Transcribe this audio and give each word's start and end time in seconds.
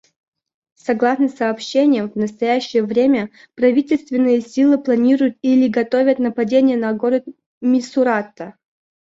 Согласно 0.77 1.29
сообщениям, 1.29 2.09
в 2.09 2.15
настоящее 2.15 2.81
время 2.83 3.29
правительственные 3.53 4.41
силы 4.41 4.79
планируют 4.81 5.37
или 5.43 5.67
готовят 5.67 6.17
нападения 6.17 6.75
на 6.75 6.91
город 6.93 7.25
Мисурата. 7.61 8.55